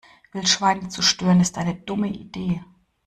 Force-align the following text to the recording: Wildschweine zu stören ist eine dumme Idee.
Wildschweine 0.31 0.87
zu 0.89 1.03
stören 1.03 1.41
ist 1.41 1.59
eine 1.59 1.75
dumme 1.75 2.07
Idee. 2.09 2.63